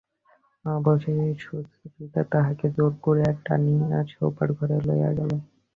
অবশেষে 0.65 1.27
সুচরিতা 1.43 2.21
তাহাকে 2.33 2.65
জোর 2.75 2.93
করিয়া 3.01 3.31
টানিয়া 3.45 3.99
শোবার 4.11 4.49
ঘরে 4.57 4.77
লইয়া 4.87 5.11
গেল। 5.17 5.31